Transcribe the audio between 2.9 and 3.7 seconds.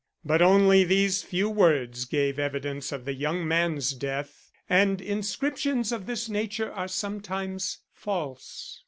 of the young